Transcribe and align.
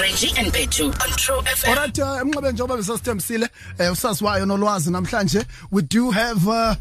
Reggie 0.00 0.32
and 0.38 0.52
Petu 0.52 0.86
on 0.86 1.10
True 1.16 1.40
FM. 1.42 1.68
Alright, 1.68 1.98
uh, 1.98 2.20
emnqabeni 2.20 2.52
njengoba 2.52 2.76
besasithembisile 2.76 3.48
eh 3.78 3.92
usaziwayo 3.92 4.46
nolwazi 4.46 4.90
namhlanje 4.90 5.44
we 5.70 5.82
do 5.82 6.10
have 6.10 6.46
uh 6.48 6.74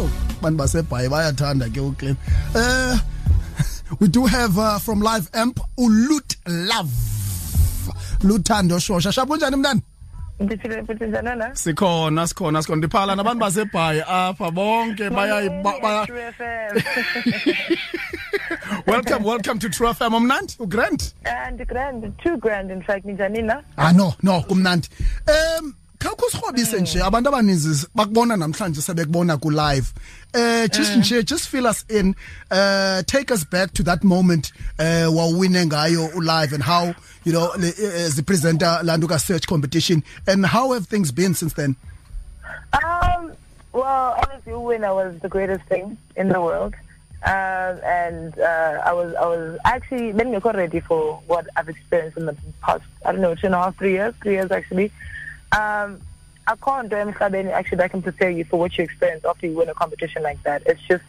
oh 0.00 0.10
bantu 0.42 0.58
basebhayi 0.58 1.08
bayathanda 1.08 1.68
ke 1.68 1.80
uclaim. 1.80 2.16
Uh 2.54 2.98
we 4.00 4.08
do 4.08 4.26
have 4.26 4.58
uh, 4.58 4.78
from 4.78 5.00
Live 5.00 5.28
Amp 5.34 5.60
uLoot 5.78 6.36
Love. 6.46 6.90
Luthando 8.22 8.78
Shosha. 8.78 9.12
Shabu 9.12 9.36
njani 9.36 9.56
mntana? 9.56 9.80
Ndiphile 10.40 10.82
futhi 10.86 11.04
njani 11.04 11.36
na? 11.38 11.54
Sikhona 11.56 12.26
sikhona 12.26 12.62
sikhona 12.62 12.78
ndiphala 12.78 13.16
nabantu 13.16 13.40
basebhayi 13.40 14.02
apha 14.08 14.50
bonke 14.50 15.10
bayayi 15.10 15.48
ba- 15.64 15.80
ba- 15.82 16.06
True 16.06 16.32
FM. 16.32 16.80
Welcome 18.88 19.22
welcome 19.22 19.58
to 19.58 19.68
True 19.68 19.88
FM 19.88 20.14
umnandi 20.14 20.56
ugrand. 20.56 21.12
And 21.26 21.66
grand, 21.68 22.10
two 22.22 22.38
grand 22.38 22.70
in 22.70 22.82
fact 22.82 23.04
njani 23.04 23.44
na? 23.44 23.60
Ah 23.76 23.92
no 23.92 24.14
no 24.22 24.40
kumnandi. 24.40 24.88
Um 25.28 25.74
khawukho 25.98 26.30
sirhobise 26.30 26.80
nje 26.80 27.00
abantu 27.02 27.28
abaninzi 27.28 27.86
bakubona 27.94 28.36
namhlanje 28.36 28.80
sebekubona 28.80 29.38
ku 29.40 29.50
live. 29.50 29.92
Eh 30.34 30.68
just 30.68 30.92
nje 30.96 31.22
just 31.22 31.48
fill 31.48 31.66
us 31.66 31.84
in 31.90 32.14
uh 32.50 33.02
take 33.02 33.30
us 33.30 33.44
back 33.44 33.74
to 33.74 33.82
that 33.82 34.02
moment 34.02 34.52
uh 34.78 35.10
wawine 35.12 35.66
ngayo 35.66 36.14
u 36.14 36.20
live 36.22 36.54
and 36.54 36.62
how 36.62 36.94
you 37.24 37.32
know 37.32 37.50
eh, 37.62 38.06
as 38.06 38.16
the 38.16 38.22
presenter 38.22 38.80
Landuka 38.82 39.20
search 39.20 39.46
competition 39.46 40.02
and 40.26 40.46
how 40.46 40.72
have 40.72 40.86
things 40.86 41.12
been 41.12 41.34
since 41.34 41.52
then? 41.52 41.76
Um, 42.72 43.32
well, 43.74 44.16
honestly, 44.24 44.54
winner 44.54 44.94
was 44.94 45.18
the 45.20 45.28
greatest 45.28 45.64
thing 45.68 45.98
in 46.16 46.28
the 46.30 46.40
world. 46.40 46.74
Um, 47.24 47.80
and 47.84 48.38
uh, 48.38 48.82
I 48.84 48.92
was 48.92 49.12
I 49.14 49.26
was 49.26 49.58
actually 49.64 50.12
then 50.12 50.30
you're 50.30 50.40
ready 50.40 50.78
for 50.78 51.20
what 51.26 51.48
I've 51.56 51.68
experienced 51.68 52.16
in 52.16 52.26
the 52.26 52.36
past 52.62 52.84
I 53.04 53.10
don't 53.10 53.20
know 53.20 53.34
two 53.34 53.46
and 53.46 53.56
a 53.56 53.58
half 53.58 53.76
three 53.76 53.92
years 53.92 54.14
three 54.22 54.34
years 54.34 54.52
actually. 54.52 54.92
Um, 55.50 56.00
I 56.46 56.54
can't 56.64 56.88
do 56.88 56.96
anything 56.96 57.48
actually 57.48 57.78
that 57.78 57.90
can 57.90 58.02
prepare 58.02 58.30
you 58.30 58.44
for 58.44 58.58
what 58.58 58.78
you 58.78 58.84
experience 58.84 59.24
after 59.24 59.46
you 59.46 59.56
win 59.56 59.68
a 59.68 59.74
competition 59.74 60.22
like 60.22 60.42
that. 60.44 60.62
It's 60.64 60.80
just 60.82 61.04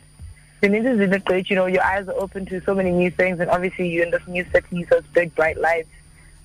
the 0.61 0.67
news 0.67 0.85
is 0.85 0.99
really 0.99 1.19
great. 1.19 1.49
You 1.49 1.55
know, 1.55 1.67
your 1.67 1.83
eyes 1.83 2.07
are 2.09 2.19
open 2.19 2.45
to 2.47 2.61
so 2.61 2.75
many 2.75 2.91
new 2.91 3.11
things, 3.11 3.39
and 3.39 3.49
obviously 3.49 3.89
you're 3.89 4.03
in 4.03 4.11
this 4.11 4.27
new 4.27 4.45
city, 4.51 4.85
so 4.89 4.97
it's 4.97 5.07
big, 5.07 5.33
bright 5.35 5.57
lights. 5.57 5.89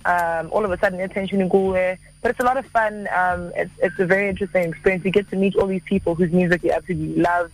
Um, 0.04 0.50
all 0.52 0.64
of 0.64 0.70
a 0.70 0.78
sudden, 0.78 1.00
attention 1.00 1.38
to 1.38 1.48
go 1.48 1.70
where, 1.70 1.98
but 2.20 2.30
it's 2.30 2.40
a 2.40 2.44
lot 2.44 2.56
of 2.56 2.66
fun. 2.66 3.08
Um, 3.12 3.50
it's 3.56 3.72
it's 3.78 3.98
a 3.98 4.06
very 4.06 4.28
interesting 4.28 4.68
experience. 4.68 5.04
You 5.04 5.10
get 5.10 5.28
to 5.30 5.36
meet 5.36 5.56
all 5.56 5.66
these 5.66 5.82
people 5.82 6.14
whose 6.14 6.30
music 6.30 6.62
you 6.62 6.72
absolutely 6.72 7.20
love. 7.20 7.50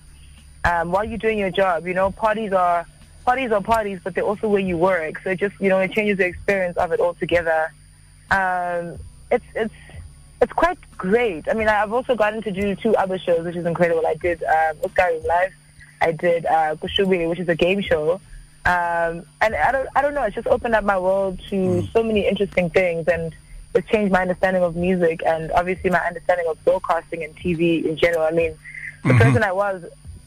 Um, 0.64 0.92
while 0.92 1.05
you're 1.05 1.19
doing 1.19 1.39
your 1.39 1.50
job, 1.50 1.86
you 1.86 1.94
know, 1.94 2.11
parties 2.11 2.53
are 2.53 2.86
parties 3.25 3.53
are 3.53 3.62
parties, 3.62 4.00
but 4.03 4.14
they're 4.14 4.25
also 4.25 4.48
where 4.48 4.61
you 4.61 4.77
work. 4.77 5.20
So 5.22 5.30
it 5.30 5.39
just 5.39 5.58
you 5.61 5.69
know, 5.69 5.78
it 5.78 5.92
changes 5.92 6.19
the 6.19 6.27
experience 6.27 6.77
of 6.77 6.92
it 6.92 7.00
altogether. 7.00 7.72
Um, 8.30 8.98
it's 9.30 9.44
it's 9.55 9.75
it's 10.42 10.52
quite 10.52 10.78
great. 10.97 11.48
I 11.48 11.55
mean, 11.55 11.69
I've 11.69 11.92
also 11.92 12.14
gotten 12.14 12.42
to 12.42 12.50
do 12.50 12.75
two 12.75 12.97
other 12.97 13.19
shows, 13.19 13.44
which 13.44 13.56
is 13.56 13.67
incredible. 13.67 14.06
I 14.06 14.14
did 14.14 14.42
um, 14.42 14.77
SkyRoom 14.78 15.27
Live. 15.27 15.52
I 16.00 16.12
did 16.12 16.47
uh, 16.47 16.77
Kushubi, 16.77 17.28
which 17.28 17.39
is 17.39 17.48
a 17.48 17.55
game 17.55 17.83
show. 17.83 18.20
Um, 18.64 19.24
and 19.41 19.55
I 19.55 19.72
don't, 19.72 19.89
I 19.97 20.02
don't 20.02 20.14
know. 20.14 20.22
It's 20.22 20.34
just 20.34 20.47
opened 20.47 20.74
up 20.74 20.84
my 20.84 20.98
world 20.98 21.41
to 21.48 21.86
so 21.92 22.02
many 22.02 22.27
interesting 22.27 22.70
things, 22.70 23.08
and 23.08 23.34
it's 23.74 23.89
changed 23.89 24.12
my 24.12 24.22
understanding 24.22 24.62
of 24.62 24.77
music 24.77 25.22
and 25.24 25.50
obviously 25.52 25.91
my 25.91 26.00
understanding 26.00 26.47
of 26.48 26.62
broadcasting 26.64 27.22
and 27.22 27.36
TV 27.36 27.84
in 27.84 27.97
general. 27.97 28.24
I 28.24 28.30
mean, 28.30 28.56
the 29.05 29.14
person 29.14 29.42
I 29.42 29.52
was 29.52 29.84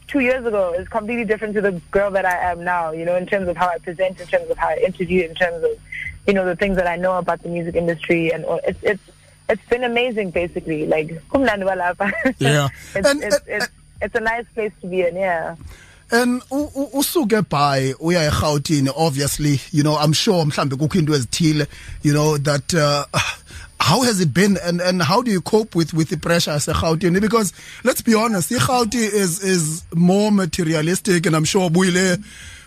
two 0.08 0.20
years 0.20 0.44
ago 0.44 0.72
is 0.74 0.88
completely 0.88 1.24
different 1.24 1.54
to 1.54 1.60
the 1.60 1.72
girl 1.90 2.10
that 2.12 2.24
I 2.24 2.50
am 2.52 2.64
now. 2.64 2.92
You 2.92 3.04
know, 3.04 3.16
in 3.16 3.26
terms 3.26 3.48
of 3.48 3.56
how 3.56 3.68
I 3.68 3.78
present, 3.78 4.20
in 4.20 4.26
terms 4.26 4.50
of 4.50 4.56
how 4.58 4.68
I 4.68 4.76
interview, 4.76 5.24
in 5.24 5.34
terms 5.34 5.62
of 5.64 5.70
you 6.26 6.32
know 6.34 6.44
the 6.44 6.56
things 6.56 6.76
that 6.76 6.86
I 6.86 6.96
know 6.96 7.18
about 7.18 7.42
the 7.42 7.48
music 7.48 7.74
industry, 7.74 8.32
and 8.32 8.44
it's 8.64 8.82
it's 8.82 9.02
it's 9.48 9.64
been 9.68 9.84
amazing. 9.84 10.30
Basically, 10.30 10.86
like. 10.86 11.10
Yeah. 12.38 12.68
it's, 12.94 13.08
And- 13.08 13.22
it's, 13.22 13.40
it's 13.46 13.68
it's 14.00 14.14
a 14.14 14.20
nice 14.20 14.46
place 14.54 14.72
to 14.80 14.86
be 14.86 15.02
in. 15.02 15.16
Yeah. 15.16 15.56
And 16.10 16.42
usuke 16.52 17.48
by 17.48 17.94
uya 18.00 18.30
eGauteng 18.30 18.92
obviously 18.94 19.58
you 19.72 19.82
know 19.82 19.96
I'm 19.96 20.12
sure 20.12 20.44
mhlambe 20.44 20.76
kukho 20.76 20.98
into 20.98 21.12
ezithile 21.12 21.66
you 22.02 22.12
know 22.12 22.36
that 22.38 22.74
uh, 22.74 23.06
how 23.84 24.00
has 24.02 24.18
it 24.20 24.32
been 24.32 24.56
and 24.64 24.80
and 24.80 25.02
how 25.02 25.20
do 25.20 25.30
you 25.30 25.42
cope 25.42 25.74
with 25.74 25.92
with 25.92 26.08
the 26.08 26.16
pressure 26.16 26.52
as 26.52 26.66
a 26.68 26.72
Gauteng 26.72 27.20
because 27.20 27.52
let's 27.84 28.00
be 28.00 28.14
honest 28.14 28.50
iGauteng 28.50 29.12
is 29.24 29.42
is 29.44 29.84
more 29.94 30.32
materialistic 30.32 31.26
and 31.26 31.36
I'm 31.36 31.44
sure 31.44 31.68
buyile 31.68 32.16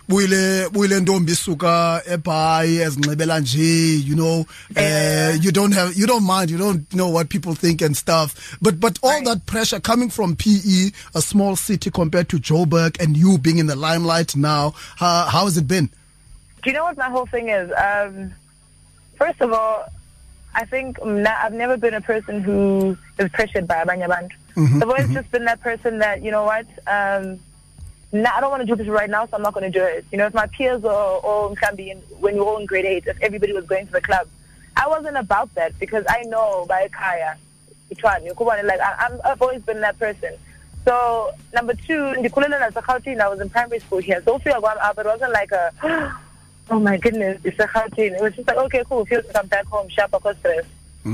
buyile 0.08 0.68
buyile 0.70 1.00
ntombi 1.00 1.34
suka 1.34 2.02
eBhayi 2.06 2.76
ezinxibela 2.86 3.40
nje 3.40 3.98
you 4.08 4.14
know 4.14 4.46
uh, 4.76 5.36
you 5.42 5.50
don't 5.50 5.72
have 5.74 5.96
you 5.96 6.06
don't 6.06 6.24
mind 6.24 6.50
you 6.50 6.58
don't 6.58 6.94
know 6.94 7.08
what 7.08 7.28
people 7.28 7.54
think 7.54 7.82
and 7.82 7.96
stuff 7.96 8.56
but 8.62 8.78
but 8.78 8.98
all 9.02 9.10
Right. 9.10 9.24
that 9.24 9.44
pressure 9.46 9.80
coming 9.80 10.10
from 10.10 10.36
PE 10.36 10.92
a 11.16 11.20
small 11.20 11.56
city 11.56 11.90
compared 11.90 12.28
to 12.28 12.36
Joburg 12.38 13.00
and 13.02 13.16
you 13.16 13.38
being 13.38 13.58
in 13.58 13.66
the 13.66 13.76
limelight 13.76 14.36
now 14.36 14.72
how, 14.96 15.24
how 15.26 15.44
has 15.46 15.56
it 15.56 15.66
been 15.66 15.90
Do 16.62 16.70
you 16.70 16.74
know 16.76 16.84
what 16.84 16.96
my 16.96 17.08
whole 17.10 17.26
thing 17.26 17.48
is? 17.48 17.70
Um, 17.72 18.32
first 19.16 19.40
of 19.40 19.52
all, 19.52 19.86
I 20.58 20.64
think 20.64 21.00
I've 21.00 21.52
never 21.52 21.76
been 21.76 21.94
a 21.94 22.00
person 22.00 22.40
who 22.40 22.98
is 23.16 23.30
pressured 23.30 23.68
by 23.68 23.76
abanye 23.84 24.06
abantu. 24.08 24.34
I've 24.82 24.88
always 24.88 25.08
just 25.14 25.30
been 25.30 25.44
that 25.44 25.60
person 25.60 25.98
that 26.00 26.20
you 26.24 26.32
know 26.32 26.42
what. 26.42 26.66
Um, 26.88 27.38
nah, 28.10 28.32
I 28.34 28.40
don't 28.40 28.50
want 28.50 28.62
to 28.62 28.66
do 28.66 28.74
this 28.74 28.88
right 28.88 29.08
now, 29.08 29.24
so 29.26 29.36
I'm 29.36 29.42
not 29.42 29.54
going 29.54 29.70
to 29.70 29.78
do 29.78 29.84
it. 29.84 30.04
You 30.10 30.18
know, 30.18 30.26
if 30.26 30.34
my 30.34 30.48
peers 30.48 30.82
or 30.84 30.90
all 30.90 31.48
in 31.48 31.76
be 31.76 31.92
in, 31.92 31.98
when 32.18 32.34
we 32.34 32.40
were 32.40 32.46
all 32.46 32.58
in 32.58 32.66
grade 32.66 32.86
eight, 32.86 33.06
if 33.06 33.16
everybody 33.22 33.52
was 33.52 33.66
going 33.66 33.86
to 33.86 33.92
the 33.92 34.00
club, 34.00 34.26
I 34.76 34.88
wasn't 34.88 35.16
about 35.16 35.54
that 35.54 35.78
because 35.78 36.04
I 36.08 36.22
know 36.22 36.66
by 36.68 36.88
Kaya, 36.88 37.36
like 37.90 38.80
I, 38.80 38.94
I'm, 38.98 39.20
I've 39.24 39.40
always 39.40 39.62
been 39.62 39.80
that 39.82 39.96
person. 39.96 40.32
So 40.84 41.30
number 41.54 41.74
two, 41.74 42.02
I 42.16 43.28
was 43.28 43.40
in 43.40 43.48
primary 43.50 43.78
school 43.78 43.98
here. 43.98 44.20
So 44.24 44.38
ufika 44.40 44.60
kwami 44.60 44.82
up, 44.82 44.98
it 44.98 45.06
wasn't 45.06 45.32
like 45.32 45.52
a, 45.52 45.70
oh 46.70 46.80
my 46.80 46.96
goodness, 46.96 47.40
it's 47.44 47.58
a 47.58 47.66
Gauteng. 47.66 48.12
It 48.12 48.22
was 48.22 48.34
just 48.34 48.48
like, 48.48 48.56
okay, 48.56 48.84
cool, 48.88 49.04
feel 49.04 49.22
to 49.22 49.32
come 49.32 49.46
back 49.46 49.66
home, 49.66 49.88
sharp, 49.88 50.14
of 50.14 50.38
stress. 50.38 50.64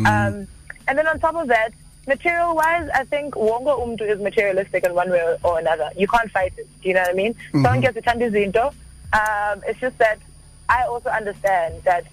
Um, 0.06 0.46
and 0.88 0.98
then 0.98 1.06
on 1.06 1.18
top 1.20 1.34
of 1.36 1.48
that, 1.48 1.72
material 2.06 2.54
wise, 2.54 2.88
I 2.94 3.04
think 3.04 3.34
wonga 3.36 3.70
umdu 3.70 4.02
is 4.02 4.20
materialistic 4.20 4.84
in 4.84 4.94
one 4.94 5.10
way 5.10 5.36
or 5.42 5.58
another. 5.58 5.90
You 5.96 6.06
can't 6.06 6.30
fight 6.30 6.52
it. 6.56 6.68
Do 6.82 6.88
you 6.88 6.94
know 6.94 7.02
what 7.02 7.10
I 7.10 7.14
mean? 7.14 7.34
Someone 7.52 7.80
gets 7.80 7.96
a 7.96 8.02
izinto. 8.02 8.74
Um, 9.12 9.62
it's 9.66 9.80
just 9.80 9.96
that 9.98 10.18
I 10.68 10.84
also 10.84 11.08
understand 11.08 11.82
that 11.84 12.04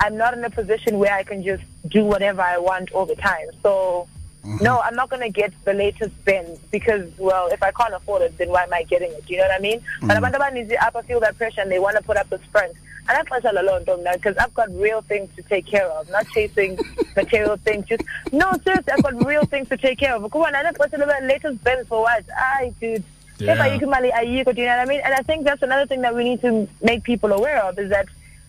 I'm 0.00 0.16
not 0.16 0.36
in 0.36 0.44
a 0.44 0.50
position 0.50 0.98
where 0.98 1.14
I 1.14 1.22
can 1.22 1.42
just 1.42 1.62
do 1.88 2.04
whatever 2.04 2.42
I 2.42 2.58
want 2.58 2.92
all 2.92 3.06
the 3.06 3.14
time. 3.14 3.46
So, 3.62 4.08
no, 4.44 4.80
I'm 4.80 4.94
not 4.94 5.08
going 5.08 5.22
to 5.22 5.30
get 5.30 5.52
the 5.64 5.72
latest 5.72 6.12
Benz 6.24 6.58
because, 6.70 7.10
well, 7.18 7.48
if 7.48 7.62
I 7.62 7.70
can't 7.72 7.94
afford 7.94 8.22
it, 8.22 8.36
then 8.36 8.50
why 8.50 8.64
am 8.64 8.72
I 8.72 8.82
getting 8.82 9.10
it? 9.10 9.24
Do 9.26 9.32
you 9.32 9.40
know 9.40 9.46
what 9.48 9.58
I 9.58 9.60
mean? 9.60 9.80
But 10.02 10.16
mm. 10.16 10.20
abantu 10.20 10.38
abaninzi 10.38 10.76
apha 10.76 11.04
feel 11.04 11.20
that 11.20 11.36
pressure 11.38 11.62
and 11.62 11.70
they 11.70 11.78
want 11.78 11.96
to 11.96 12.02
put 12.02 12.16
up 12.16 12.28
this 12.28 12.42
front. 12.52 12.72
And 13.06 13.18
that's 13.18 13.30
why 13.30 13.50
alone, 13.50 13.84
don't 13.84 14.02
because 14.14 14.36
I've 14.38 14.54
got 14.54 14.70
real 14.74 15.02
things 15.02 15.28
to 15.36 15.42
take 15.42 15.66
care 15.66 15.86
of, 15.86 16.10
not 16.10 16.26
chasing 16.28 16.78
material 17.16 17.56
things. 17.58 17.86
Just 17.86 18.02
no, 18.32 18.50
seriously, 18.64 18.92
I've 18.92 19.02
got 19.02 19.26
real 19.26 19.44
things 19.44 19.68
to 19.68 19.76
take 19.76 19.98
care 19.98 20.14
of. 20.14 20.30
Go 20.30 20.46
on, 20.46 20.54
I 20.54 20.62
don't 20.62 20.76
question 20.76 21.02
about 21.02 21.22
latest 21.22 21.62
Benz 21.62 21.86
for 21.86 22.02
what? 22.02 22.24
Aye, 22.34 22.72
dude. 22.80 23.04
Yeah. 23.38 23.52
If 23.52 23.60
I 23.60 23.84
mali 23.84 24.10
ayiko, 24.10 24.54
do 24.54 24.60
you 24.62 24.68
know 24.68 24.76
what 24.76 24.86
I 24.86 24.90
mean? 24.90 25.00
And 25.04 25.12
I 25.12 25.20
think 25.20 25.44
that's 25.44 25.62
another 25.62 25.86
thing 25.86 26.00
that 26.02 26.14
we 26.14 26.24
need 26.24 26.40
to 26.42 26.66
make 26.82 27.02
people 27.02 27.32
aware 27.32 27.62
of 27.64 27.78
is 27.78 27.90
that 27.90 28.06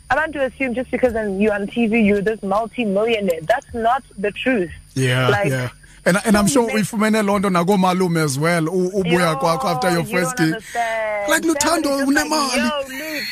I 0.09 0.15
want 0.15 0.31
to 0.33 0.45
assume 0.45 0.73
just 0.73 0.91
because 0.91 1.13
you're 1.13 1.53
on 1.53 1.67
TV, 1.67 2.05
you're 2.05 2.21
this 2.21 2.41
multi-millionaire. 2.43 3.41
That's 3.41 3.73
not 3.73 4.03
the 4.17 4.31
truth. 4.31 4.71
yeah 4.93 5.27
Like, 5.27 5.49
yeah 5.49 5.69
and 6.05 6.17
and 6.25 6.37
I'm 6.37 6.47
sure 6.47 6.67
many- 6.67 6.79
uyifumene 6.81 7.23
lonto 7.23 7.49
nakomalume 7.49 8.21
as 8.23 8.37
well 8.37 8.63
ubuya 8.67 9.35
kwakho 9.39 9.65
after 9.65 9.89
your 9.91 10.03
you 10.03 10.17
first 10.19 10.37
gig 10.37 10.53
understand. 10.53 11.29
Like, 11.29 11.41
Luthando, 11.43 12.05
unemali. 12.05 12.71
Loot. 12.87 13.23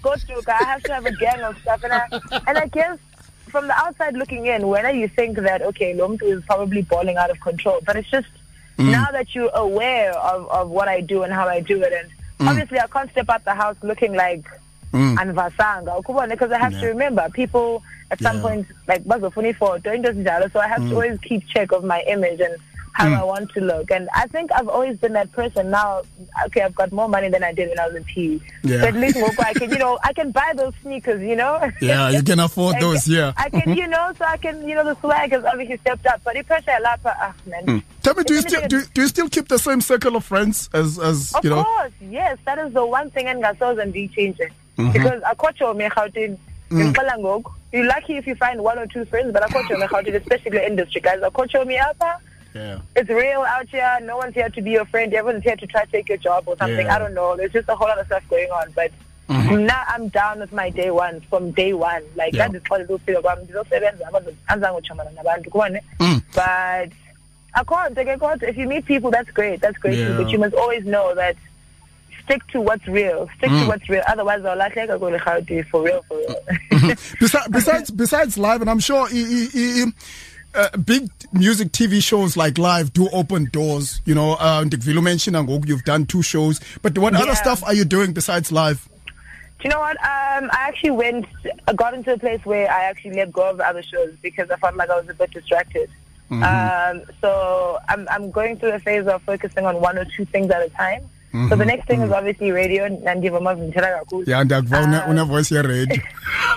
Go 0.02 0.14
through, 0.16 0.42
I 0.48 0.64
have 0.64 0.82
to 0.84 0.92
have 0.94 1.06
a 1.06 1.12
gang 1.12 1.40
of 1.42 1.56
stuff, 1.58 1.84
and 1.84 1.92
I 1.92 2.02
and 2.48 2.58
I 2.58 2.66
guess 2.66 2.98
from 3.48 3.68
the 3.68 3.74
outside 3.76 4.14
looking 4.14 4.46
in, 4.46 4.66
when 4.66 4.98
you 4.98 5.06
think 5.08 5.38
that 5.38 5.62
okay, 5.62 5.94
Lomtu 5.94 6.24
is 6.24 6.42
probably 6.44 6.82
balling 6.82 7.16
out 7.16 7.30
of 7.30 7.40
control, 7.40 7.80
but 7.86 7.96
it's 7.96 8.10
just 8.10 8.26
Mm. 8.78 8.90
now 8.90 9.06
that 9.12 9.34
you're 9.34 9.50
aware 9.54 10.12
of 10.14 10.48
of 10.48 10.70
what 10.70 10.88
I 10.88 11.02
do 11.02 11.22
and 11.24 11.32
how 11.32 11.46
I 11.46 11.60
do 11.60 11.82
it, 11.82 11.92
and 11.92 12.08
Mm. 12.40 12.48
obviously 12.50 12.80
I 12.80 12.86
can't 12.86 13.10
step 13.10 13.28
out 13.28 13.44
the 13.44 13.54
house 13.54 13.76
looking 13.82 14.14
like. 14.14 14.44
Anvasanga 14.92 15.96
ukubona 16.02 16.28
because 16.30 16.52
I 16.52 16.58
have 16.58 16.78
to 16.80 16.86
remember 16.86 17.28
people 17.32 17.82
at 18.10 18.20
some 18.20 18.36
Yeah. 18.36 18.42
point 18.42 18.66
like 18.88 19.04
bazofuna 19.04 19.54
ifoto 19.54 19.94
into 19.94 20.12
ezinjalo 20.12 20.52
so 20.52 20.60
I 20.60 20.68
have 20.68 20.82
to 20.88 20.94
always 20.94 21.18
keep 21.20 21.46
check 21.48 21.72
of 21.72 21.82
my 21.84 22.02
image 22.06 22.40
and 22.40 22.56
how 22.94 23.08
I 23.08 23.24
want 23.24 23.50
to 23.52 23.60
look. 23.62 23.90
And 23.90 24.06
I 24.14 24.26
think 24.26 24.52
I've 24.52 24.68
always 24.68 24.98
been 24.98 25.14
that 25.14 25.32
person. 25.32 25.70
Now 25.70 26.02
okay 26.44 26.60
I've 26.60 26.74
got 26.74 26.92
more 26.92 27.08
money 27.08 27.30
than 27.30 27.42
I 27.42 27.50
did 27.54 27.70
when 27.70 27.80
I 27.80 27.86
was 27.86 27.96
in 27.96 28.04
PE 28.04 28.38
Yeah. 28.64 28.80
so 28.82 28.86
at 28.88 28.94
least 28.94 29.16
I 29.40 29.54
can 29.54 29.70
you 29.70 29.78
know 29.78 29.98
I 30.04 30.12
can 30.12 30.30
buy 30.30 30.52
those 30.54 30.74
sneakers 30.82 31.22
you 31.22 31.34
know? 31.36 31.70
Yeah 31.80 32.10
you 32.10 32.22
can 32.22 32.38
afford 32.38 32.76
I 32.76 32.80
those 32.80 33.08
yeah. 33.08 33.32
I 33.38 33.48
can 33.48 33.74
you 33.74 33.86
know 33.86 34.12
so 34.18 34.26
I 34.26 34.36
can 34.36 34.68
you 34.68 34.74
know 34.74 34.84
the 34.84 34.94
swag 35.00 35.32
has 35.32 35.42
obviously 35.44 35.78
stepped 35.78 36.04
up. 36.06 36.20
But 36.22 36.34
the 36.34 36.42
pressure 36.42 36.76
lapha 36.84 37.14
ah 37.18 37.32
man. 37.46 37.82
Tell 38.02 38.14
me 38.14 38.24
do 38.24 38.34
you 38.34 38.42
still 38.42 38.68
do, 38.68 38.82
do 38.92 39.00
you 39.00 39.08
still 39.08 39.28
keep 39.30 39.48
the 39.48 39.58
same 39.58 39.80
circle 39.80 40.14
of 40.16 40.24
friends 40.26 40.68
as 40.74 40.98
as 40.98 41.32
Of 41.34 41.44
you 41.44 41.50
know? 41.50 41.60
Of 41.60 41.66
course, 41.66 41.92
yes. 42.02 42.36
That 42.44 42.58
is 42.58 42.74
the 42.74 42.84
one 42.84 43.08
thing 43.10 43.24
engasoze 43.26 43.80
and 43.80 43.94
changing 43.94 44.50
Mm-hmm. 44.50 44.61
Mm-hmm. 44.78 44.92
because 44.92 45.22
akocho 45.22 45.76
me 45.76 45.88
Gauteng 45.88 46.36
ngixela 46.70 47.18
ngoku 47.18 47.50
you're 47.72 47.86
lucky 47.86 48.16
if 48.16 48.26
you 48.26 48.34
find 48.34 48.60
one 48.62 48.78
or 48.78 48.86
two 48.86 49.04
friends 49.04 49.32
but 49.32 49.42
akho 49.42 49.62
tshomi 49.62 49.86
erhawutini 49.86 50.16
especially 50.16 50.50
kule 50.50 50.66
industry 50.66 51.00
guys 51.00 51.20
akho 51.20 51.46
tshomi 51.46 51.78
apha 51.78 52.18
Yeah. 52.54 52.80
it's 52.94 53.08
real 53.08 53.40
out 53.40 53.66
here. 53.70 53.98
No 54.02 54.18
one's 54.18 54.34
here 54.34 54.50
to 54.50 54.60
be 54.60 54.72
your 54.72 54.84
friend. 54.84 55.12
Everyone's 55.14 55.42
here 55.42 55.56
to 55.56 55.66
try 55.66 55.86
to 55.86 55.90
take 55.90 56.10
your 56.10 56.18
job 56.18 56.44
or 56.46 56.54
something. 56.58 56.84
Yeah. 56.84 56.96
I 56.96 56.98
don't 56.98 57.14
know. 57.14 57.34
There's 57.34 57.50
just 57.52 57.66
a 57.70 57.74
whole 57.74 57.88
lot 57.88 57.98
of 57.98 58.04
stuff 58.04 58.22
going 58.28 58.50
on. 58.50 58.70
But 58.72 58.92
mm-hmm. 59.26 59.64
now 59.64 59.82
I'm 59.88 60.08
down 60.08 60.40
with 60.40 60.52
my 60.52 60.68
day 60.68 60.90
one 60.90 61.22
from 61.30 61.52
day 61.52 61.72
one. 61.72 62.02
Like 62.14 62.34
Yeah. 62.34 62.48
ufika 62.48 63.22
kwam 63.22 63.38
ndizosebenza 63.38 64.08
abantu 64.08 64.34
anzange 64.46 64.76
utshomana 64.78 65.10
nabantu 65.10 65.50
kubone 65.50 65.82
mm. 65.98 66.20
but 66.34 66.92
ke 68.04 68.18
kodwa 68.18 68.48
if 68.48 68.56
you 68.58 68.68
meet 68.68 68.84
people 68.84 69.10
that's 69.10 69.30
great 69.32 69.60
that's 69.60 69.78
great 69.78 69.98
Yeah. 69.98 70.16
but 70.18 70.28
you 70.28 70.38
must 70.38 70.54
always 70.54 70.84
know 70.84 71.14
that 71.14 71.36
stick 72.24 72.46
to 72.48 72.60
what's 72.60 72.86
real 72.88 73.28
stick 73.36 73.50
to 73.50 73.66
what's 73.68 73.88
real 73.88 74.02
otherwise 74.08 74.40
awulahleka 74.42 74.98
kweli 74.98 75.18
rhawuti 75.18 75.62
for 75.66 75.82
real 75.82 76.02
for 76.08 76.16
real 76.18 76.36
Besi- 77.20 77.50
besides 77.50 77.90
besides 77.90 78.38
live, 78.38 78.60
and 78.60 78.70
I'm 78.70 78.80
sure 78.80 79.06
i- 79.06 79.12
i- 79.12 79.50
i- 79.54 79.92
uh, 80.54 80.76
big 80.76 81.08
music 81.32 81.72
TV 81.72 82.02
shows 82.02 82.36
like 82.36 82.58
live 82.58 82.92
do 82.92 83.08
open 83.10 83.48
doors. 83.52 84.00
You 84.04 84.14
know, 84.14 84.32
uh, 84.34 84.62
Ndikvilu 84.64 85.02
mentioned 85.02 85.36
you've 85.68 85.84
done 85.84 86.04
two 86.06 86.22
shows, 86.22 86.60
but 86.82 86.98
what 86.98 87.14
other 87.14 87.34
stuff 87.34 87.64
are 87.64 87.72
you 87.74 87.84
doing 87.86 88.12
besides 88.12 88.52
live? 88.52 88.86
Do 89.60 89.68
you 89.68 89.70
know 89.70 89.80
what? 89.80 89.96
Um, 89.98 90.50
I 90.52 90.68
actually 90.68 90.90
went, 90.90 91.26
I 91.68 91.72
got 91.72 91.94
into 91.94 92.12
a 92.12 92.18
place 92.18 92.44
where 92.44 92.70
I 92.70 92.84
actually 92.84 93.14
let 93.14 93.32
go 93.32 93.48
of 93.48 93.56
the 93.58 93.66
other 93.66 93.82
shows 93.82 94.12
because 94.20 94.50
I 94.50 94.56
felt 94.56 94.76
like 94.76 94.90
I 94.90 94.96
was 95.00 95.08
a 95.08 95.14
bit 95.14 95.30
distracted. 95.30 95.88
Um, 96.30 97.02
so 97.20 97.78
I'm, 97.88 98.08
I'm 98.10 98.30
going 98.30 98.56
through 98.58 98.72
a 98.72 98.78
phase 98.78 99.06
of 99.06 99.22
focusing 99.22 99.64
on 99.66 99.80
one 99.80 99.96
or 99.98 100.04
two 100.06 100.24
things 100.24 100.50
at 100.50 100.62
a 100.62 100.68
time. 100.70 101.02
So 101.48 101.56
the 101.56 101.64
next 101.64 101.86
thing 101.86 102.02
is 102.02 102.10
obviously 102.12 102.50
radio 102.52 102.84
and 102.84 103.22
give 103.22 103.34
a 103.34 103.40
Yeah, 103.40 104.44
Ndakva 104.44 104.84
una- 104.86 105.04
Uh, 105.06 105.10
una 105.10 105.24
voice 105.24 105.48
here 105.48 105.62
radio. 105.66 105.96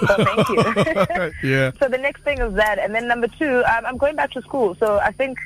So 0.07 0.25
thank 0.25 0.49
you. 0.49 1.31
yeah. 1.49 1.71
So 1.79 1.87
the 1.87 1.97
next 1.97 2.21
thing 2.23 2.39
is 2.39 2.53
that, 2.55 2.79
and 2.79 2.93
then 2.93 3.07
number 3.07 3.27
two, 3.27 3.63
um, 3.65 3.85
I'm 3.85 3.97
going 3.97 4.15
back 4.17 4.31
to 4.31 4.41
school. 4.41 4.75
So 4.75 4.99
I 4.99 5.11
think 5.11 5.37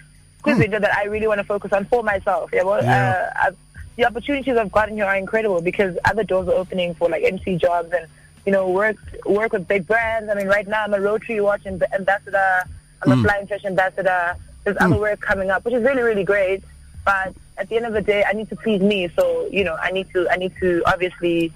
quiz 0.42 0.58
video 0.58 0.80
that 0.80 0.96
I 0.98 1.04
really 1.04 1.28
want 1.28 1.38
to 1.40 1.44
focus 1.44 1.72
on 1.74 1.86
for 1.86 2.02
myself. 2.02 2.50
Yeah, 2.52 2.64
well, 2.64 2.82
Yeah. 2.84 3.30
Uh, 3.36 3.48
I've, 3.48 3.58
the 3.98 4.06
opportunities 4.06 4.56
I've 4.58 4.72
gotten 4.72 4.96
here 4.96 5.06
are 5.06 5.16
incredible 5.16 5.62
because 5.62 5.96
other 6.06 6.24
doors 6.24 6.48
are 6.48 6.54
opening 6.54 6.96
for 6.96 7.10
like 7.10 7.22
MC 7.24 7.58
jobs 7.58 7.92
and 7.94 8.08
you 8.46 8.52
know 8.52 8.68
work 8.70 8.96
work 9.26 9.52
with 9.54 9.68
big 9.68 9.86
brands. 9.86 10.30
I 10.30 10.34
mean, 10.36 10.48
right 10.48 10.68
now 10.68 10.86
I'm 10.86 10.94
a 10.94 11.00
Rotary 11.02 11.40
Watch 11.42 11.64
amb- 11.66 11.84
ambassador. 11.94 12.64
I'm 13.04 13.12
a 13.12 13.22
Flying 13.22 13.46
Fish 13.46 13.64
ambassador. 13.66 14.36
There's 14.64 14.78
other 14.80 14.98
work 14.98 15.20
coming 15.22 15.52
up, 15.52 15.66
which 15.66 15.74
is 15.76 15.84
really 15.84 16.02
really 16.02 16.24
great. 16.24 16.64
But 17.06 17.34
at 17.60 17.70
the 17.70 17.76
end 17.76 17.86
of 17.86 17.94
the 17.94 18.02
day, 18.02 18.24
I 18.28 18.34
need 18.34 18.50
to 18.50 18.56
please 18.56 18.82
me. 18.82 19.10
So 19.16 19.48
you 19.52 19.64
know, 19.64 19.76
I 19.76 19.92
need 19.92 20.08
to 20.14 20.28
I 20.30 20.36
need 20.38 20.54
to 20.60 20.82
obviously 20.88 21.52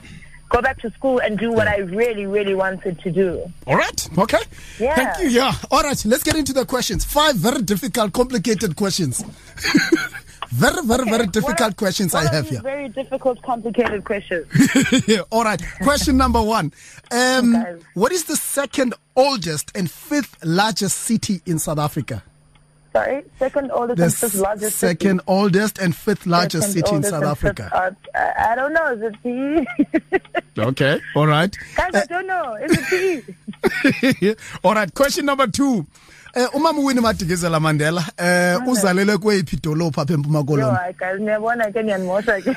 go 0.49 0.61
back 0.61 0.79
to 0.81 0.91
school 0.91 1.17
and 1.19 1.39
do 1.39 1.51
what 1.51 1.67
I 1.67 1.77
really 1.77 2.25
really 2.27 2.53
wanted 2.53 2.99
to 2.99 3.11
do. 3.11 3.41
All 3.65 3.75
right. 3.75 4.09
Okay. 4.19 4.37
Yeah. 4.79 4.95
Thank 4.95 5.19
you. 5.23 5.29
Yeah. 5.29 5.53
All 5.71 5.81
right. 5.81 6.05
Let's 6.05 6.23
get 6.23 6.35
into 6.35 6.53
the 6.53 6.65
questions. 6.65 7.03
Five 7.05 7.35
very 7.37 7.61
difficult, 7.63 8.13
complicated 8.13 8.75
questions. 8.75 9.23
very, 10.49 10.85
very, 10.85 11.05
very 11.05 11.23
What 11.23 11.31
difficult 11.31 11.61
are- 11.71 11.73
questions 11.73 12.13
what 12.13 12.27
I 12.27 12.35
have 12.35 12.47
here. 12.49 12.61
Very 12.61 12.89
difficult, 12.89 13.41
complicated 13.41 14.03
questions. 14.03 14.45
Yeah, 15.07 15.21
All 15.31 15.43
right. 15.43 15.61
Question 15.81 16.17
number 16.17 16.41
one. 16.41 16.71
Um, 17.11 17.55
Okay. 17.55 17.81
what 17.95 18.11
is 18.11 18.25
the 18.25 18.35
second 18.35 18.93
oldest 19.15 19.71
and 19.75 19.89
fifth 19.89 20.37
largest 20.45 20.99
city 20.99 21.41
in 21.47 21.57
South 21.59 21.79
Africa? 21.79 22.21
Sorry, 22.93 23.23
second 23.39 23.71
oldest 23.71 23.97
The 23.97 24.03
and 24.05 24.13
fifth 24.13 24.35
largest. 24.35 24.77
city. 24.77 24.91
second 24.91 25.21
oldest 25.25 25.79
and 25.79 25.95
fifth 25.95 26.27
largest 26.27 26.67
Second 26.73 26.83
city 26.85 26.95
in 26.95 27.03
South 27.03 27.23
and 27.23 27.37
fifth 27.37 27.59
Africa. 27.59 27.69
art- 27.75 27.95
I, 28.51 28.55
don't 28.55 28.71
know. 28.73 28.87
Is 28.93 29.01
it 29.01 29.15
PE? 29.23 30.19
Okay. 30.59 31.01
All 31.15 31.25
right. 31.25 31.57
Guys, 31.75 31.95
I 31.95 32.05
don't 32.05 32.27
know. 32.27 32.53
Is 32.61 32.71
it 32.77 33.25
PE? 34.21 34.35
All 34.63 34.75
right. 34.75 34.93
Question 34.93 35.25
number 35.25 35.47
two. 35.47 35.85
Uh, 36.35 36.47
umama 36.53 36.79
uWinnie 36.81 37.01
Madikizela 37.01 37.59
Mandela 37.59 38.01
uh, 38.19 38.67
uzalelwe 38.71 39.17
kweyiphi 39.17 39.55
idolophu 39.55 40.01
apha 40.01 40.13
eMpuma 40.13 40.43
Koloni? 40.43 40.77
I 40.77 40.91
guys, 40.93 41.19
niyabona 41.19 41.71
ke 41.73 41.83
niyanimosha 41.83 42.41
ke. 42.41 42.53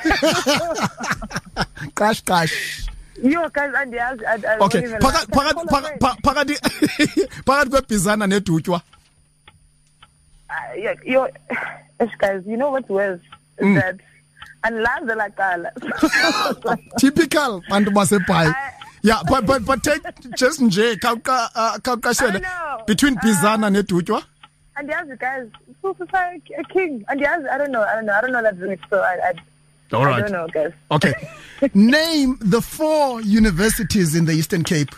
Qash 1.95 2.23
qash. 2.23 2.87
Yo, 3.23 3.49
guys, 3.49 3.73
andiyazi. 3.73 4.21
Okay. 4.23 4.57
won't 4.59 4.75
even 4.75 4.99
Phakathi 5.01 5.35
lie. 5.35 5.53
phakathi 5.53 5.65
phakathi- 5.67 5.99
phakathi 6.21 6.55
phakathi 6.55 7.27
phakathi 7.45 7.69
kwebhizana 7.69 8.27
nedutywa. 8.27 8.81
Uh, 10.49 10.73
yeah, 10.77 10.93
yo, 11.05 11.27
guys, 12.19 12.43
you 12.45 12.57
know 12.57 12.71
what's 12.71 12.89
worse 12.89 13.19
is 13.59 13.65
Mm. 13.65 13.75
that 13.81 13.97
andilanzela 14.63 15.29
qala. 15.35 16.77
Typical 16.99 17.61
bantu 17.69 17.91
basebhayi. 17.91 18.53
Yeah, 19.03 19.21
but 19.29 19.45
but 19.45 19.65
but 19.65 19.83
take 19.83 20.01
just 20.37 20.59
nje 20.61 20.95
khawuqa 20.99 21.49
uh, 21.55 21.77
khawuqashele 21.79 22.41
know. 22.41 22.83
between 22.87 23.17
Uh, 23.17 23.21
Bizana 23.21 23.69
nedutywa. 23.69 24.23
Andiyazi, 24.77 25.17
guys. 25.19 25.47
Like 25.83 26.43
a 26.57 26.63
king. 26.65 27.03
Andiyazi. 27.09 27.49
I 27.49 27.57
don't 27.57 27.71
know. 27.71 27.81
I 27.83 27.95
don't 27.95 28.05
know. 28.05 28.13
I 28.13 28.21
don't 28.21 28.31
know 28.31 28.43
that 28.43 28.79
so 28.89 28.99
I, 28.99 29.29
I, 29.29 29.95
All 29.95 30.05
I 30.05 30.19
don't 30.21 30.31
know, 30.31 30.47
guys. 30.53 30.71
Okay. 30.91 31.13
Name 31.73 32.37
the 32.41 32.61
four 32.61 33.21
universities 33.21 34.15
in 34.15 34.25
the 34.25 34.33
Eastern 34.33 34.63
Cape. 34.63 34.93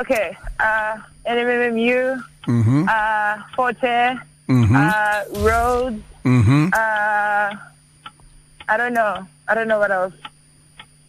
Okay. 0.00 0.36
Uh, 0.60 0.96
NMMU, 1.26 2.22
Mm-hmm. 2.46 2.88
uh, 2.88 3.42
Fort 3.54 3.76
Hare, 3.78 4.22
uh, 4.48 5.24
Rhodes, 5.38 6.02
Mm-hmm. 6.24 6.68
uh, 6.72 7.48
I 8.70 8.76
don't 8.76 8.92
know. 8.94 9.26
I 9.46 9.54
don't 9.54 9.68
know 9.68 9.78
what 9.78 9.90
else. 9.90 10.12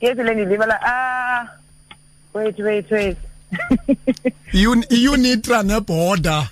Yes, 0.02 0.16
Lenny. 0.18 0.46
Ah, 0.84 1.50
wait, 2.34 2.58
wait, 2.58 2.90
wait. 2.92 3.18
Un- 4.54 4.84
Unitra 4.92 5.60
neborder. 5.64 6.48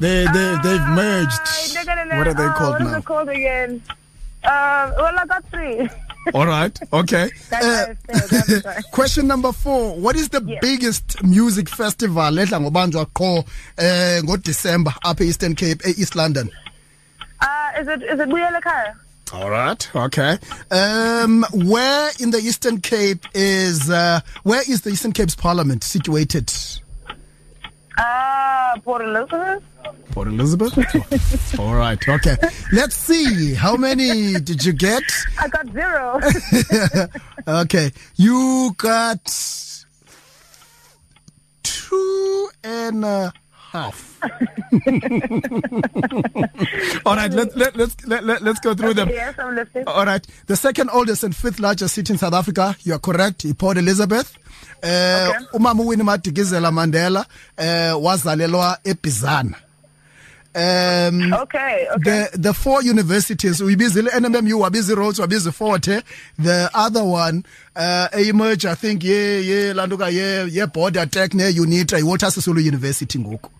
They 0.00 0.24
they 0.26 0.56
they've 0.62 0.88
merged. 0.96 1.40
No, 1.74 1.82
no, 1.94 2.04
no. 2.04 2.18
What 2.18 2.28
are 2.28 2.34
they 2.34 2.44
Oh, 2.44 2.52
called 2.56 2.72
What 2.72 2.82
now? 2.82 2.98
it 2.98 3.04
called 3.04 3.28
again? 3.28 3.82
Um, 4.44 4.86
well, 4.96 5.18
I 5.18 5.24
got 5.28 5.44
three. 5.50 5.88
All 6.34 6.46
right. 6.46 6.78
Okay. 6.92 7.30
Uh, 7.52 7.86
question 8.92 9.26
number 9.26 9.52
4. 9.52 9.96
What 9.96 10.16
is 10.16 10.28
the 10.30 10.42
Yes. 10.46 10.58
biggest 10.60 11.22
music 11.22 11.68
festival 11.68 12.38
edla 12.38 12.60
ngobanjwa 12.60 13.06
qho 13.06 13.44
eh 13.76 14.22
ngoDecember 14.22 14.94
apha 15.04 15.24
Eastern 15.24 15.54
Cape, 15.54 15.82
eh, 15.84 15.94
East 15.98 16.14
London? 16.16 16.50
Uh, 17.40 17.80
is 17.80 17.88
it 17.88 18.02
is 18.02 18.20
it? 18.20 18.28
All 19.32 19.50
right. 19.50 19.88
Okay. 19.96 20.38
Um, 20.70 21.44
where 21.52 22.10
in 22.20 22.30
the 22.30 22.38
Eastern 22.38 22.80
Cape 22.80 23.26
is 23.34 23.90
uh, 23.90 24.20
where 24.44 24.62
is 24.68 24.82
the 24.82 24.90
Eastern 24.90 25.12
Cape's 25.12 25.34
Parliament 25.34 25.82
situated? 25.84 26.52
Ah, 27.98 28.74
Port 28.82 29.02
Elizabeth. 29.02 29.62
Port 30.12 30.28
Elizabeth. 30.28 31.58
All 31.60 31.74
right. 31.74 31.98
Okay. 32.08 32.36
Let's 32.72 32.96
see. 32.96 33.54
How 33.54 33.76
many 33.76 34.34
did 34.40 34.64
you 34.64 34.72
get? 34.72 35.02
I 35.40 35.48
got 35.48 35.68
zero. 35.72 36.20
Okay. 37.46 37.92
You 38.16 38.72
got 38.78 39.20
two 41.62 42.48
and 42.64 43.04
a 43.04 43.32
half. 43.52 44.18
All 47.04 47.16
right. 47.16 47.30
Let, 47.30 47.54
let, 47.56 47.76
let's 47.76 47.96
let, 48.06 48.24
let, 48.24 48.40
let's 48.42 48.60
go 48.60 48.74
through 48.74 48.94
them. 48.94 49.10
yes, 49.10 49.34
I'm 49.38 49.54
listening. 49.54 49.84
All 49.86 50.06
right. 50.06 50.26
The 50.46 50.56
second 50.56 50.88
oldest 50.90 51.22
and 51.22 51.36
fifth 51.36 51.60
largest 51.60 51.94
city 51.94 52.14
in 52.14 52.18
South 52.18 52.32
Africa, 52.32 52.74
you 52.80 52.94
are 52.94 52.98
correct, 52.98 53.44
Port 53.58 53.76
Elizabeth. 53.76 54.36
Okay. 54.84 55.46
umama 55.52 55.82
uWinnie 55.82 56.04
Madikizela 56.04 56.72
Mandela 56.72 57.26
uh, 57.58 58.04
wazalelwa 58.04 58.78
eBizana. 58.84 59.54
Um, 60.56 61.32
Okay, 61.32 61.86
okay. 61.96 62.28
the 62.30 62.38
the 62.38 62.52
four 62.52 62.80
universities 62.82 63.60
uyibizile 63.60 64.10
NMMU 64.20 64.60
wabizi 64.60 64.94
Rhodes 64.94 65.18
wabizi 65.18 65.52
Fort 65.52 65.86
Hare 65.86 66.02
the 66.42 66.68
other 66.74 67.02
one 67.02 67.42
uh 67.76 68.06
emerge 68.12 68.64
I 68.64 68.74
think 68.76 69.02
ye 69.04 69.40
ye 69.46 69.72
landuka 69.74 70.08
ye 70.12 70.46
ye 70.52 70.66
border 70.66 71.06
tech 71.10 71.34
ne 71.34 71.50
Unitra 71.52 71.98
iWalter 71.98 72.30
Sisulu 72.30 72.60
University 72.60 73.18
ngoku 73.18 73.50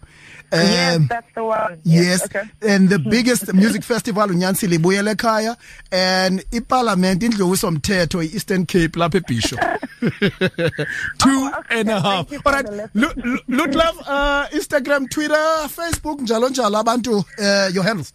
yes, 0.63 0.97
um, 0.97 1.07
that's 1.09 1.35
the 1.35 1.45
one. 1.45 1.81
Yes, 1.85 2.25
Okay. 2.25 2.43
and 2.63 2.89
the 2.89 2.99
biggest 2.99 3.53
music 3.55 3.83
festival 3.93 4.29
uNyansile 4.29 4.75
ibuyele 4.79 5.11
ekhaya 5.15 5.57
and 5.93 6.41
iparliament 6.53 7.23
indlowiso 7.23 7.71
mthetho 7.71 8.23
iEastern 8.23 8.67
Cape 8.67 8.99
lapha 8.99 9.19
eBisho. 9.21 9.57
Two 11.19 11.29
Oh, 11.31 11.53
okay. 11.59 11.81
and 11.81 11.89
a 11.91 12.01
half. 12.01 12.33
All 12.47 12.53
right. 12.53 12.67
Look, 12.95 13.17
look, 13.17 13.43
look 13.49 13.75
love 13.75 13.99
uh, 14.07 14.47
Instagram, 14.53 15.09
Twitter, 15.11 15.35
Facebook 15.69 16.21
njalo 16.21 16.49
njalo 16.49 16.79
abantu 16.79 17.17
uh, 17.19 17.69
your 17.75 17.85
handles. 17.85 18.13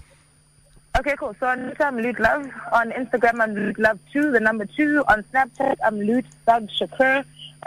Okay, 0.99 1.15
cool. 1.17 1.35
So 1.39 1.47
on 1.47 1.59
Twitter, 1.59 1.83
I'm 1.85 1.97
Loot 1.99 2.19
Love. 2.19 2.49
On 2.71 2.91
Instagram, 2.91 3.41
I'm 3.41 3.53
Loot 3.55 3.77
Love 3.79 3.99
2, 4.11 4.31
the 4.31 4.39
number 4.39 4.65
2. 4.65 5.03
On 5.07 5.23
Snapchat, 5.31 5.75
I'm 5.85 5.99
Loot 6.01 6.25
Thug 6.45 6.67
Shakur. 6.69 7.23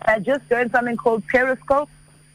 I 0.07 0.19
just 0.19 0.49
joined 0.49 0.73
something 0.73 0.97
called 0.97 1.23
Periscope. 1.29 1.89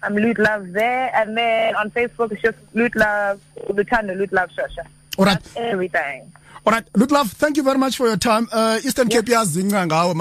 I'm 0.04 0.16
Loot 0.16 0.40
Love 0.40 0.72
there. 0.74 1.12
And 1.16 1.38
then 1.38 1.76
on 1.76 1.92
Facebook, 1.92 2.32
it's 2.32 2.42
just 2.42 2.58
Loot 2.74 2.96
Love, 2.96 3.42
Luthando 3.70 4.16
Loot 4.18 4.32
Love 4.32 4.50
Shosha. 4.50 4.86
All 5.18 5.26
right. 5.26 5.42
That's 5.42 5.56
everything. 5.56 6.32
Alright, 6.68 6.86
Loot 6.98 7.12
Love, 7.12 7.32
thank 7.32 7.56
you 7.56 7.64
very 7.64 7.78
much 7.78 7.96
for 7.96 8.08
your 8.08 8.18
time. 8.18 8.50
Uh 8.52 8.78
Eastern 8.84 9.08
Cape 9.08 9.32
yazinca 9.32 9.88
ngawe 9.88 10.12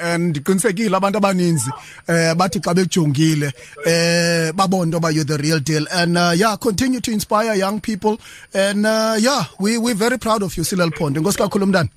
and 0.00 0.34
qinisekile 0.42 0.96
abantu 0.96 1.18
abaninzi 1.18 1.70
eh 2.08 2.34
bathi 2.34 2.58
xa 2.58 2.74
bejongile 2.74 3.52
eh 3.84 4.50
babona 4.52 5.12
you 5.12 5.24
the 5.24 5.36
real 5.36 5.60
deal 5.60 5.86
and 5.92 6.16
uh, 6.16 6.32
yeah, 6.34 6.56
continue 6.56 7.00
to 7.00 7.10
inspire 7.10 7.54
young 7.54 7.82
people 7.82 8.18
and 8.54 8.86
uh, 8.86 9.14
yeah, 9.18 9.44
we 9.58 9.76
we 9.76 9.92
very 9.92 10.16
proud 10.16 10.42
of 10.42 10.56
you 10.56 10.64
Silal 10.64 10.90
Pond. 10.90 11.18
Ngosi 11.18 11.36
kakhulu 11.36 11.66
mntana. 11.66 11.90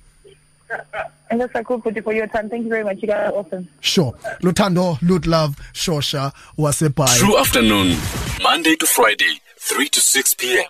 And 1.30 1.40
that's 1.40 1.54
like 1.54 1.66
cool 1.66 1.80
for 1.80 2.12
your 2.12 2.26
time. 2.26 2.48
Thank 2.48 2.64
you 2.64 2.68
very 2.68 2.84
much. 2.84 3.00
You 3.02 3.08
guys 3.08 3.32
are 3.32 3.36
awesome. 3.36 3.68
Sure. 3.80 4.12
Luthando, 4.42 5.00
Loot 5.02 5.26
Love, 5.26 5.56
Shosha, 5.72 6.32
Wasebhayi. 6.56 7.18
True 7.18 7.38
afternoon, 7.38 7.96
Monday 8.42 8.76
to 8.76 8.86
Friday, 8.86 9.40
3 9.58 9.88
to 9.88 10.00
6 10.00 10.34
p.m. 10.34 10.64